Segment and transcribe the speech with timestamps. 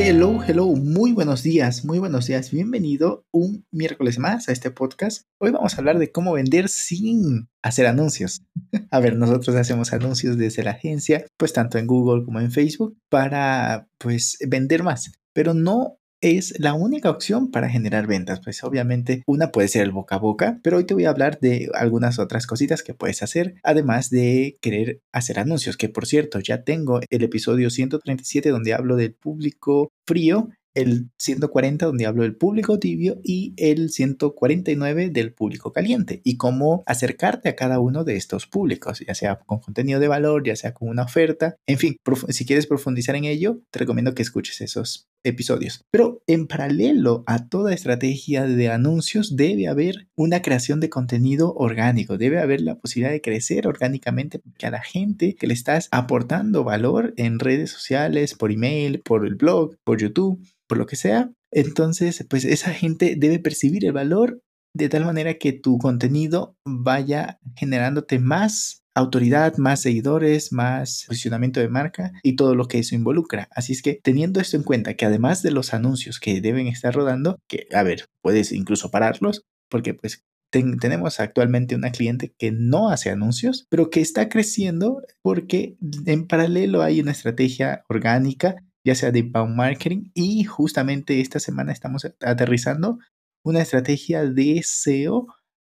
[0.00, 2.52] Hello, hello, muy buenos días, muy buenos días.
[2.52, 5.26] Bienvenido un miércoles más a este podcast.
[5.40, 8.44] Hoy vamos a hablar de cómo vender sin hacer anuncios.
[8.92, 12.96] A ver, nosotros hacemos anuncios desde la agencia, pues tanto en Google como en Facebook,
[13.10, 18.40] para pues vender más, pero no es la única opción para generar ventas.
[18.42, 21.38] Pues obviamente una puede ser el boca a boca, pero hoy te voy a hablar
[21.40, 26.40] de algunas otras cositas que puedes hacer, además de querer hacer anuncios, que por cierto
[26.40, 32.36] ya tengo el episodio 137 donde hablo del público frío el 140 donde hablo del
[32.36, 38.16] público tibio y el 149 del público caliente y cómo acercarte a cada uno de
[38.16, 41.96] estos públicos, ya sea con contenido de valor, ya sea con una oferta, en fin,
[42.28, 45.84] si quieres profundizar en ello, te recomiendo que escuches esos episodios.
[45.90, 52.18] Pero en paralelo a toda estrategia de anuncios debe haber una creación de contenido orgánico,
[52.18, 56.64] debe haber la posibilidad de crecer orgánicamente porque a la gente que le estás aportando
[56.64, 61.30] valor en redes sociales, por email, por el blog, por YouTube, por lo que sea,
[61.50, 64.42] entonces pues esa gente debe percibir el valor
[64.74, 71.68] de tal manera que tu contenido vaya generándote más autoridad, más seguidores, más posicionamiento de
[71.68, 73.48] marca y todo lo que eso involucra.
[73.52, 76.94] Así es que teniendo esto en cuenta, que además de los anuncios que deben estar
[76.94, 82.90] rodando, que a ver, puedes incluso pararlos, porque pues tenemos actualmente una cliente que no
[82.90, 85.76] hace anuncios, pero que está creciendo porque
[86.06, 91.72] en paralelo hay una estrategia orgánica, ya sea de inbound marketing, y justamente esta semana
[91.72, 92.98] estamos aterrizando
[93.44, 95.26] una estrategia de SEO,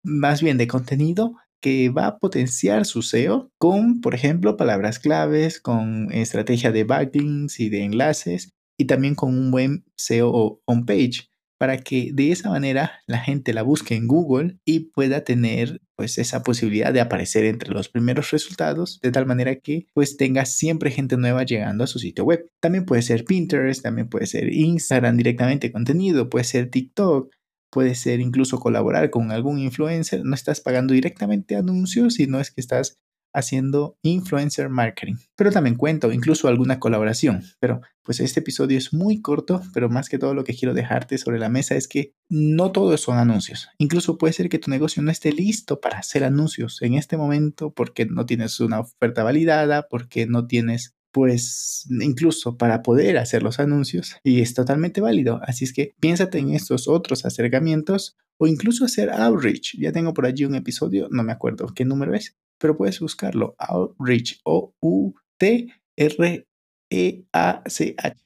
[0.04, 5.60] más bien de contenido, que va a potenciar su SEO con, por ejemplo, palabras claves,
[5.60, 11.28] con estrategia de backlinks y de enlaces y también con un buen SEO homepage
[11.58, 16.20] para que de esa manera la gente la busque en Google y pueda tener pues
[16.20, 20.92] esa posibilidad de aparecer entre los primeros resultados de tal manera que pues tenga siempre
[20.92, 22.48] gente nueva llegando a su sitio web.
[22.60, 27.34] También puede ser Pinterest, también puede ser Instagram directamente contenido, puede ser TikTok,
[27.72, 32.62] puede ser incluso colaborar con algún influencer, no estás pagando directamente anuncios, sino es que
[32.62, 32.98] estás
[33.36, 35.16] haciendo influencer marketing.
[35.36, 37.44] Pero también cuento incluso alguna colaboración.
[37.60, 41.18] Pero pues este episodio es muy corto, pero más que todo lo que quiero dejarte
[41.18, 43.68] sobre la mesa es que no todos son anuncios.
[43.78, 47.74] Incluso puede ser que tu negocio no esté listo para hacer anuncios en este momento
[47.74, 53.62] porque no tienes una oferta validada, porque no tienes pues incluso para poder hacer los
[53.62, 55.40] anuncios y es totalmente válido.
[55.44, 59.78] Así es que piénsate en estos otros acercamientos o incluso hacer outreach.
[59.80, 63.56] Ya tengo por allí un episodio, no me acuerdo qué número es, pero puedes buscarlo.
[63.60, 66.48] Outreach o U T R
[66.90, 68.18] E A C H.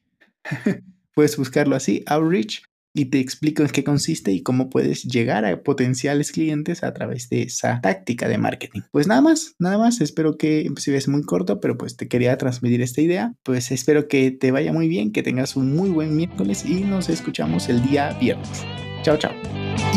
[1.14, 2.64] puedes buscarlo así, outreach
[2.94, 7.30] y te explico en qué consiste y cómo puedes llegar a potenciales clientes a través
[7.30, 8.82] de esa táctica de marketing.
[8.92, 12.38] Pues nada más, nada más, espero que si ves muy corto, pero pues te quería
[12.38, 13.34] transmitir esta idea.
[13.44, 17.10] Pues espero que te vaya muy bien, que tengas un muy buen miércoles y nos
[17.10, 18.66] escuchamos el día viernes.
[19.04, 19.32] Chao, chao.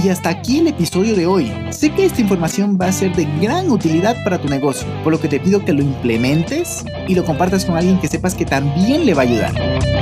[0.05, 1.53] Y hasta aquí el episodio de hoy.
[1.71, 5.21] Sé que esta información va a ser de gran utilidad para tu negocio, por lo
[5.21, 9.05] que te pido que lo implementes y lo compartas con alguien que sepas que también
[9.05, 10.02] le va a ayudar.